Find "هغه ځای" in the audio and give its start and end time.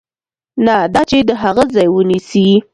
1.43-1.87